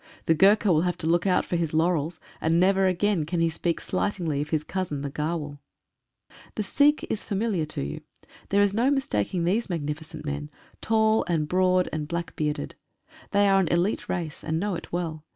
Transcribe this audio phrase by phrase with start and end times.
[0.25, 3.49] The Gurkha will have to look out for his laurels, and never again can he
[3.51, 5.59] speak slightingly of his cousin the Gahrwal.
[6.55, 8.01] The Sikh is familiar to you.
[8.49, 10.49] There is no mistaking these magnificent men,
[10.81, 12.73] tall and broad and black bearded.
[13.29, 15.23] They are an elite race, and know it well.